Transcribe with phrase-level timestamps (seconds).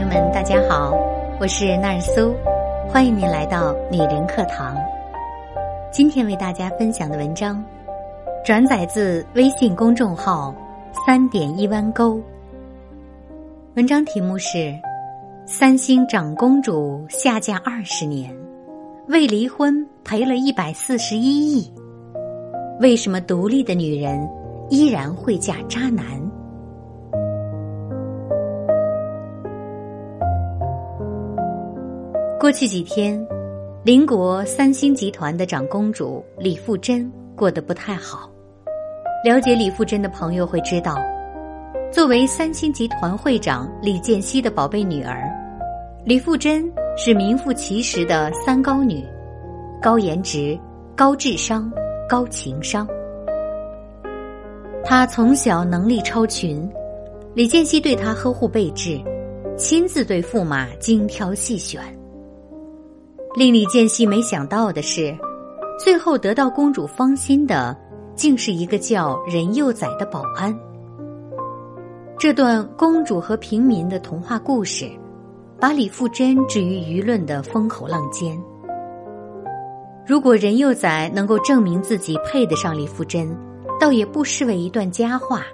[0.00, 0.98] 朋友们，大家好，
[1.38, 2.34] 我是纳尔苏，
[2.88, 4.74] 欢迎您来到女人课堂。
[5.92, 7.62] 今天为大家分享的文章，
[8.42, 10.54] 转载自微信公众号
[11.06, 12.18] “三点一弯钩”。
[13.76, 14.74] 文章题目是：
[15.44, 18.34] 三星长公主下嫁二十年，
[19.08, 21.70] 为离婚赔了一百四十一亿。
[22.80, 24.26] 为什么独立的女人
[24.70, 26.04] 依然会嫁渣男？
[32.40, 33.22] 过去几天，
[33.84, 38.30] 邻国三星集团的长公主李富珍过得不太好。
[39.22, 40.96] 了解李富珍的朋友会知道，
[41.92, 45.30] 作为三星集团会长李健熙的宝贝女儿，
[46.02, 46.64] 李富珍
[46.96, 49.04] 是名副其实的三高女：
[49.82, 50.58] 高颜值、
[50.96, 51.70] 高智商、
[52.08, 52.88] 高情商。
[54.82, 56.66] 她从小能力超群，
[57.34, 58.98] 李健熙对她呵护备至，
[59.58, 61.82] 亲自对驸马精挑细选。
[63.36, 65.16] 令李建熙没想到的是，
[65.78, 67.76] 最后得到公主芳心的，
[68.16, 70.52] 竟是一个叫任幼宰的保安。
[72.18, 74.90] 这段公主和平民的童话故事，
[75.60, 78.36] 把李富真置于舆论的风口浪尖。
[80.04, 83.32] 如果任幼宰能够证明自己配得上李富真，
[83.78, 85.44] 倒也不失为一段佳话。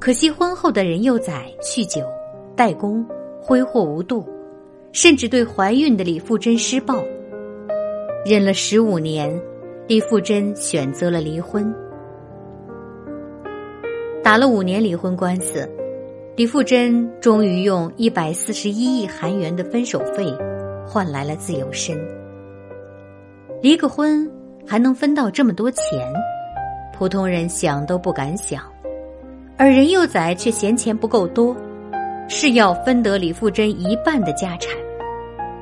[0.00, 2.00] 可惜婚后的任幼宰酗酒、
[2.56, 3.06] 怠工、
[3.42, 4.26] 挥霍无度。
[4.96, 7.04] 甚至对怀孕的李富珍施暴，
[8.24, 9.30] 忍了十五年，
[9.86, 11.70] 李富珍选择了离婚。
[14.24, 15.70] 打了五年离婚官司，
[16.34, 20.34] 李富珍终于用一百四十一亿韩元的分手费
[20.88, 21.94] 换来了自由身。
[23.60, 24.26] 离个婚
[24.66, 26.10] 还能分到这么多钱，
[26.94, 28.62] 普通人想都不敢想，
[29.58, 31.54] 而任幼宰却嫌钱不够多，
[32.30, 34.74] 是要分得李富珍一半的家产。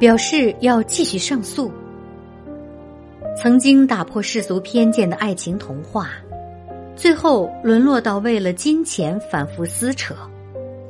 [0.04, 1.72] 表示要继续上诉。
[3.34, 6.10] 曾经打破世俗偏见的爱情童话，
[6.94, 10.14] 最后沦落到为了金钱反复撕扯，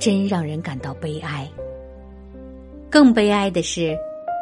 [0.00, 1.48] 真让人感到悲哀。
[2.91, 3.97] 更悲哀的是，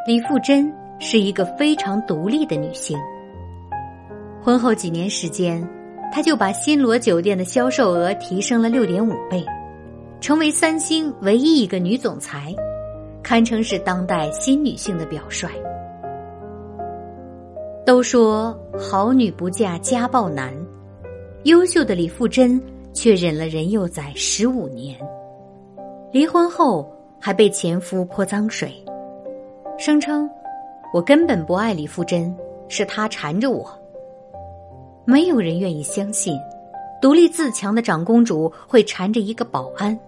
[0.07, 2.97] 李富真是一个非常独立的女性。
[4.41, 5.63] 婚后几年时间，
[6.11, 9.45] 她就把新罗酒店的销售额提升了六点五倍，
[10.19, 12.51] 成为三星唯一一个女总裁。
[13.23, 15.49] 堪称是当代新女性的表率。
[17.85, 20.53] 都说好女不嫁家暴男，
[21.43, 22.61] 优秀的李富真
[22.93, 24.97] 却忍了任幼宰十五年，
[26.11, 26.89] 离婚后
[27.19, 28.73] 还被前夫泼脏水，
[29.77, 30.29] 声称
[30.93, 32.33] 我根本不爱李富真，
[32.69, 33.67] 是他缠着我。
[35.05, 36.39] 没有人愿意相信，
[37.01, 39.99] 独立自强的长公主会缠着一个保安，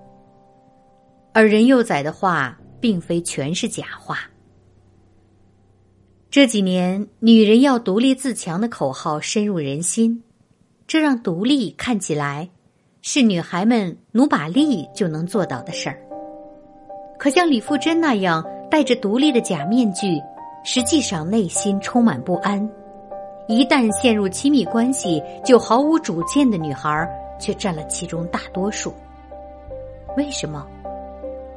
[1.34, 2.58] 而任幼宰的话。
[2.86, 4.20] 并非全是假话。
[6.30, 10.22] 这几年，女人要独立自强的口号深入人心，
[10.86, 12.48] 这让独立看起来
[13.02, 16.00] 是女孩们努把力就能做到的事儿。
[17.18, 20.22] 可像李富真那样戴着独立的假面具，
[20.64, 22.70] 实际上内心充满不安，
[23.48, 27.10] 一旦陷入亲密关系就毫无主见的女孩，
[27.40, 28.94] 却占了其中大多数。
[30.16, 30.68] 为什么？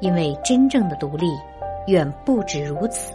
[0.00, 1.26] 因为真正的独立，
[1.86, 3.12] 远不止如此。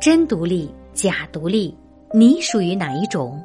[0.00, 1.76] 真独立，假独立，
[2.12, 3.42] 你属于哪一种？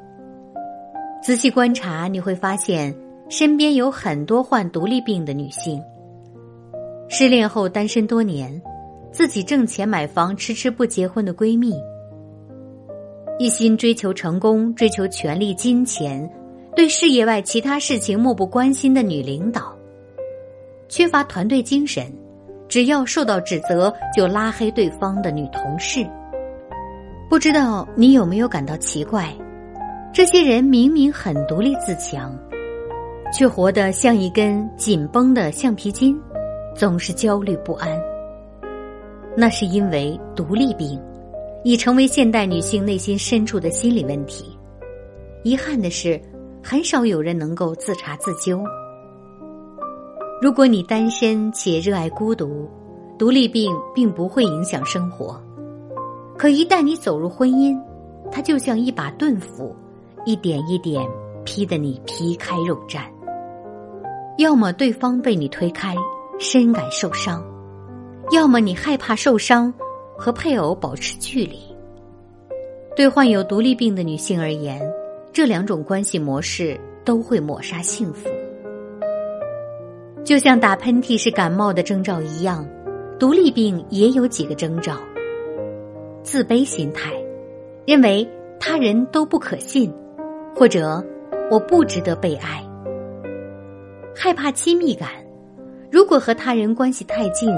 [1.24, 2.96] 仔细观察，你会发现
[3.30, 5.82] 身边有很多患独立病的女性。
[7.08, 8.62] 失恋后单身多年，
[9.12, 11.74] 自己挣钱买房，迟迟不结婚的闺蜜，
[13.40, 16.30] 一心追求成功，追求权力、金钱。
[16.74, 19.78] 对事业外其他事情漠不关心的女领导，
[20.88, 22.12] 缺乏团队精神，
[22.70, 26.08] 只要受到指责就拉黑对方的女同事。
[27.30, 29.36] 不知道你有没有感到奇怪？
[30.14, 32.38] 这些人明明很独立自强，
[33.34, 36.18] 却活得像一根紧绷的橡皮筋，
[36.74, 38.02] 总是焦虑不安。
[39.36, 40.98] 那是因为独立病
[41.64, 44.58] 已成为现代女性内心深处的心理问题。
[45.44, 46.20] 遗憾的是。
[46.64, 48.64] 很少有人能够自查自纠。
[50.42, 52.70] 如果你单身且热爱孤独，
[53.18, 55.42] 独立病并不会影响生活。
[56.38, 57.80] 可一旦你走入婚姻，
[58.32, 59.76] 它就像一把钝斧，
[60.26, 61.06] 一点一点
[61.46, 63.02] 劈得你皮开肉绽。
[64.38, 65.96] 要么对方被你推开，
[66.40, 67.40] 深感受伤；
[68.32, 69.72] 要么你害怕受伤，
[70.18, 71.60] 和配偶保持距离。
[72.96, 74.82] 对患有独立病的女性而言。
[75.34, 78.30] 这两种关系模式都会抹杀幸福。
[80.24, 82.68] 就像打喷嚏是感冒的征兆一样，
[83.18, 84.98] 独立病也有几个征兆：
[86.22, 87.12] 自卑心态，
[87.88, 88.28] 认为
[88.60, 89.92] 他人都不可信，
[90.56, 91.04] 或者
[91.50, 92.62] 我不值得被爱；
[94.16, 95.10] 害怕亲密感，
[95.90, 97.50] 如果和他人关系太近，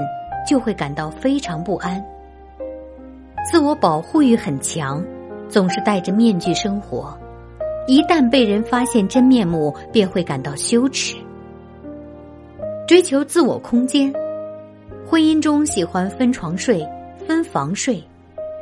[0.48, 2.00] 就会感到非常不安；
[3.50, 5.04] 自我保护欲很强，
[5.48, 7.16] 总是戴着面具生活，
[7.86, 11.16] 一旦被人发现真面目，便会感到羞耻。
[12.88, 14.10] 追求自我空间，
[15.06, 16.86] 婚姻中喜欢分床睡、
[17.26, 18.02] 分房睡，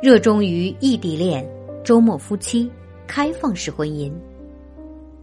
[0.01, 1.45] 热衷于异地恋、
[1.85, 2.69] 周末夫妻、
[3.07, 4.11] 开放式婚姻。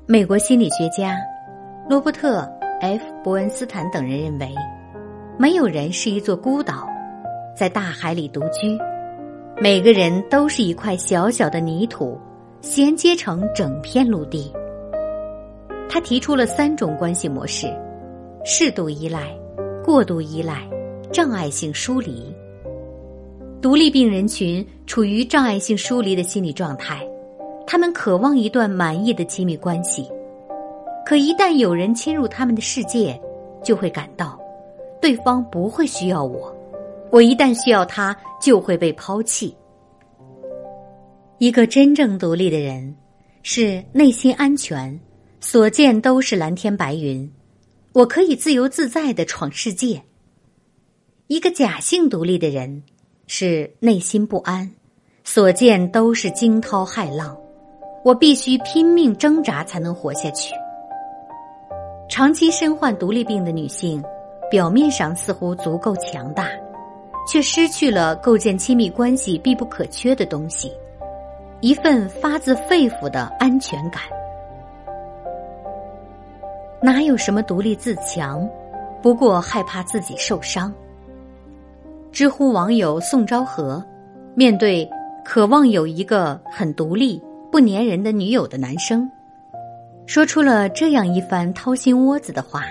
[0.07, 1.19] 美国心理学家
[1.89, 2.41] 罗伯特
[2.81, 4.55] ·F· 伯恩斯坦等人认为，
[5.39, 6.89] 没有人是一座孤岛，
[7.55, 8.79] 在大海里独居，
[9.61, 12.19] 每个人都是一块小小的泥土，
[12.61, 14.53] 衔接成整片陆地。
[15.89, 17.67] 他提出了三种关系模式。
[18.43, 19.37] 适度依赖、
[19.85, 20.67] 过度依赖、
[21.13, 22.35] 障碍性疏离。
[23.61, 27.07] 独立病人群处于障碍性疏离的心理状态，
[27.67, 30.11] 他们渴望一段满意的亲密关系，
[31.05, 33.21] 可一旦有人侵入他们的世界，
[33.63, 34.41] 就会感到
[35.03, 36.51] 对方不会需要我，
[37.11, 39.55] 我一旦需要他就会被抛弃。
[41.41, 42.95] 一个真正独立的人，
[43.43, 45.01] 是内心安全，
[45.41, 47.33] 所见都是蓝天白云。
[47.95, 50.03] 我可以自由自在的闯世界。
[51.29, 52.83] 一个假性独立的人
[53.27, 54.71] 是内心不安，
[55.25, 57.35] 所见都是惊涛骇浪。
[58.05, 60.53] 我必须拼命挣扎才能活下去。
[62.11, 64.05] 长期身患独立病的女性，
[64.51, 66.51] 表面上似乎足够强大，
[67.27, 70.71] 却失去了构建亲密关系必不可缺的东西——
[71.61, 74.03] 一份发自肺腑的安全感。
[76.83, 78.49] 哪有什么独立自强，
[79.03, 80.73] 不过害怕自己受伤。
[82.11, 83.85] 知乎网友宋昭和，
[84.35, 84.89] 面对
[85.23, 87.23] 渴望有一个很独立、
[87.53, 89.09] 不粘人的女友的男生，
[90.07, 92.65] 说出了这样一番掏心窝子的话：“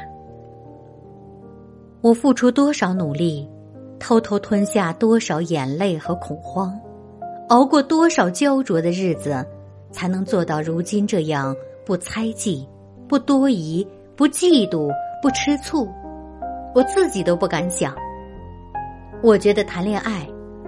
[2.01, 3.47] 我付出多少努力，
[3.99, 6.77] 偷偷吞下多少眼泪和恐慌，
[7.49, 9.45] 熬过多少焦灼的日子，
[9.91, 11.55] 才能做到如今这样
[11.85, 12.67] 不猜忌、
[13.07, 13.85] 不多疑。”
[14.19, 14.91] 不嫉妒，
[15.21, 15.87] 不吃醋，
[16.75, 17.95] 我自己都不敢想。
[19.23, 20.27] 我觉得谈恋爱，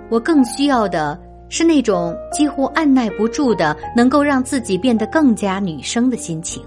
[0.10, 1.19] 我更需要的
[1.50, 6.63] 是那种几乎按耐不住的，能够让自己变得更加女生的心情。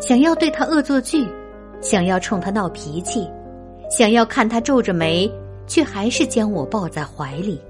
[0.00, 1.28] 想要对他恶作剧，
[1.82, 3.28] 想要冲他闹脾气，
[3.90, 5.30] 想要看他皱着眉，
[5.66, 7.60] 却还是将我抱在怀里。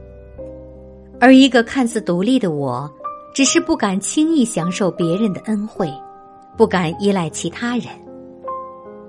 [1.24, 2.86] 而一个看似独立的我，
[3.32, 5.90] 只是不敢轻易享受别人的恩惠。
[6.54, 7.86] 不敢依赖其他人，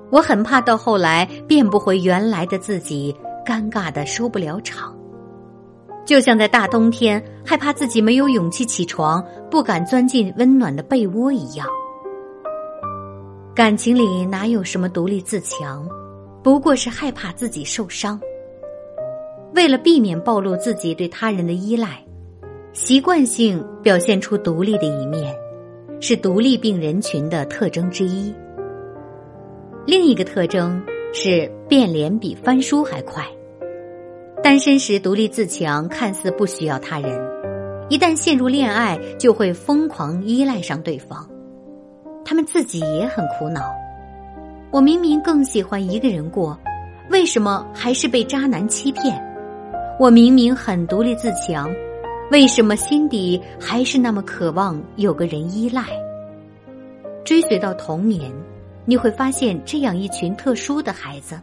[0.10, 3.14] 我很怕到后来变不回原来的自己，
[3.46, 4.96] 尴尬的收不了场。
[6.06, 9.22] 就像在大冬天害怕自己没有勇气起床，
[9.52, 11.68] 不敢钻进温暖的被窝一样。
[13.54, 15.86] 感情里哪有什么独立自强，
[16.42, 18.18] 不过是害怕自己受伤。
[19.54, 22.04] 为了避免暴露自己对他人的依赖，
[22.76, 25.34] 习惯性表现出独立的一面。
[26.02, 28.36] 是独立病人群的特征之一。
[29.88, 33.26] 另一个特征是变脸比翻书还快。
[34.44, 37.18] 单身时独立自强，看似不需要他人；
[37.90, 41.26] 一旦陷入恋爱，就会疯狂依赖上对方。
[42.26, 43.62] 他们自己也很苦恼。
[44.72, 46.60] 我明明更喜欢一个人过，
[47.10, 49.18] 为什么还是被渣男欺骗？
[49.98, 51.74] 我明明很独立自强。
[52.32, 55.84] 为什么心底还是那么渴望有个人依赖？
[57.24, 58.32] 追随到童年，
[58.84, 61.40] 你会发现这样一群特殊的孩子，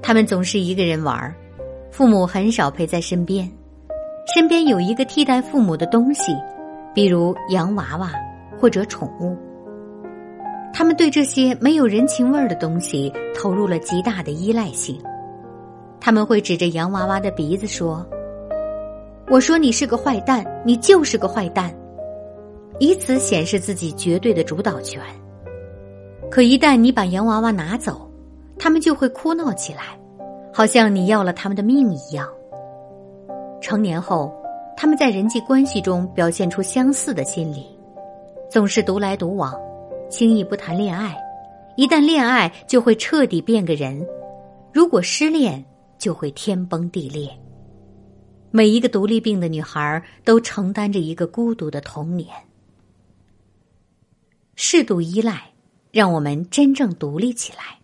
[0.00, 1.34] 他们总是一个人玩儿
[1.90, 3.50] 父母很少陪在身边，
[4.34, 6.32] 身边有一个替代父母的东西，
[6.94, 8.12] 比如洋娃娃
[8.60, 9.36] 或者宠物。
[10.72, 14.96] 他们对这些没有人情味儿的东西投入了极大的依赖性，
[16.00, 18.06] 他们会指着洋娃娃的鼻子说。
[19.30, 21.72] 我说你是个坏蛋，你就是个坏蛋，
[22.80, 25.00] 以此显示自己绝对的主导权。
[26.28, 28.10] 可一旦你把洋娃娃拿走，
[28.58, 29.96] 他们就会哭闹起来，
[30.52, 32.28] 好像你要了他们的命一样。
[33.60, 34.34] 成年后，
[34.76, 37.64] 他们在人际关系中表现出相似的心理，
[38.50, 39.54] 总是独来独往，
[40.08, 41.16] 轻易不谈恋爱。
[41.76, 44.04] 一旦恋爱，就会彻底变个人；
[44.72, 45.64] 如果失恋，
[45.98, 47.30] 就会天崩地裂。
[48.50, 52.28] 每一个独立病的女孩都承担着一个孤独的童年。
[54.56, 55.42] 适度依赖
[55.92, 57.78] 让我们真正独立起来。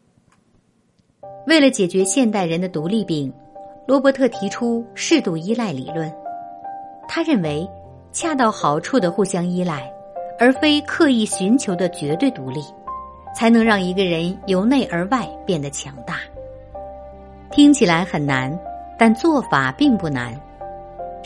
[1.46, 3.32] 为了解决现代人的独立病，
[3.86, 6.12] 罗伯特提出适度依赖理论。
[7.08, 7.66] 他认为，
[8.12, 9.88] 恰到好处的互相依赖，
[10.38, 12.60] 而非刻意寻求的绝对独立，
[13.34, 16.18] 才能让一个人由内而外变得强大。
[17.52, 18.58] 听起来很难，
[18.98, 20.38] 但做法并不难。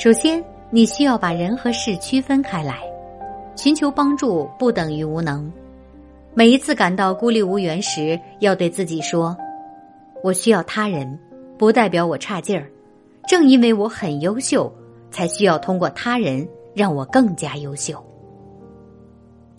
[0.02, 2.80] 首先，你需要把人和事区分开来。
[3.54, 5.52] 寻求帮助不等于无能。
[6.32, 9.36] 每一次感到孤立无援时，要对自己说
[10.24, 11.18] ：“我需要他人，
[11.58, 12.72] 不代表我差劲儿。
[13.28, 14.72] 正因为我很优秀，
[15.10, 18.02] 才需要通过他人让我更加优秀。”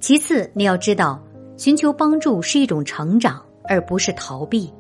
[0.02, 1.22] 其次，你要知道，
[1.56, 4.74] 寻求帮助是一种成长，而不是逃避。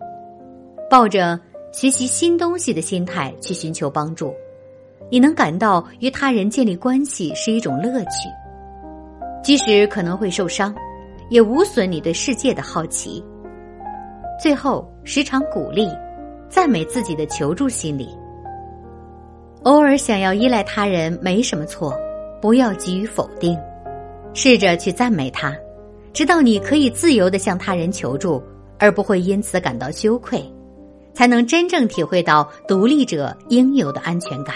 [0.89, 1.39] 抱着
[1.71, 4.33] 学习新东西的心态去寻求帮助，
[5.11, 8.29] 你能感到与他人建立关系是一种乐趣。
[9.43, 10.73] 即使可能会受伤，
[11.29, 13.21] 也无损你对世界的好奇。
[14.41, 15.89] 最后，时常鼓励、
[16.47, 18.07] 赞美自己的求助心理。
[19.63, 21.93] 偶尔想要依赖他人没什么错，
[22.41, 23.59] 不要急于否定，
[24.33, 25.53] 试着去赞美他，
[26.13, 28.41] 直到你可以自由的向他人求助，
[28.79, 30.41] 而不会因此感到羞愧，
[31.13, 34.55] 才能真正体会到独立者应有的安全感。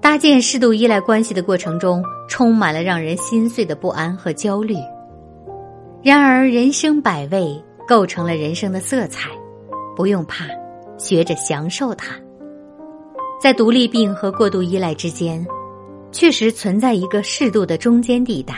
[0.00, 4.76] 搭建适度依赖关系的过程中，充满了让人心碎的不安和焦虑。
[6.02, 9.30] 然而，人生百味构成了人生的色彩，
[9.96, 10.44] 不用怕，
[10.96, 12.14] 学着享受它。
[13.40, 15.44] 在独立病和过度依赖之间，
[16.10, 18.54] 确实存在一个适度的中间地带。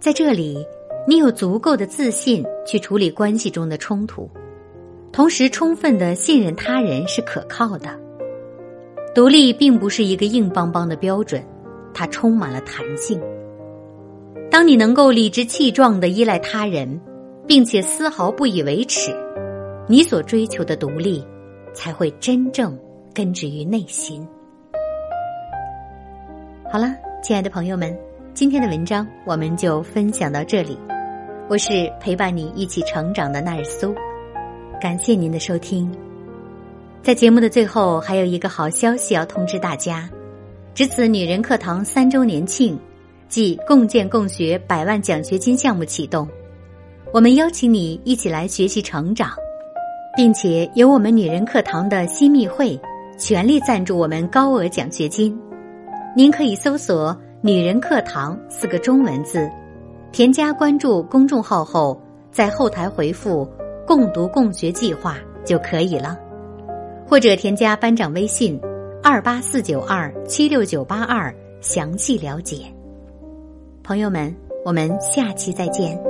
[0.00, 0.66] 在这里，
[1.06, 4.28] 你有足够的自信去处理关系中的冲突，
[5.12, 7.98] 同时充分的信任他人是可靠的。
[9.12, 11.44] 独立并不是一个硬邦邦的标准，
[11.92, 13.20] 它充满了弹性。
[14.50, 17.00] 当你能够理直气壮的依赖他人，
[17.46, 19.10] 并且丝毫不以为耻，
[19.88, 21.24] 你所追求的独立
[21.72, 22.78] 才会真正
[23.12, 24.26] 根植于内心。
[26.70, 27.96] 好了，亲爱的朋友们，
[28.32, 30.78] 今天的文章我们就分享到这里。
[31.48, 33.92] 我是陪伴你一起成长的奈尔苏，
[34.80, 35.92] 感谢您的收听。
[37.02, 40.08] 在节目的最后，还有一个好消息要通知大家：
[40.74, 42.78] 值此女人课堂三周年庆，
[43.26, 46.28] 即共建共学百万奖学金项目启动。
[47.10, 49.30] 我们邀请你一起来学习成长，
[50.14, 52.78] 并且由我们女人课堂的新密会
[53.18, 55.36] 全力赞助我们高额奖学金。
[56.14, 59.50] 您可以搜索“女人课堂”四个中文字，
[60.12, 61.98] 添加关注公众号后，
[62.30, 63.48] 在后台回复
[63.86, 65.16] “共读共学计划”
[65.46, 66.18] 就可以了。
[67.10, 68.56] 或者添加班长微信
[69.02, 72.58] 二八四九二七六九八二，详细了解。
[73.82, 74.32] 朋友们，
[74.64, 76.09] 我们下期再见。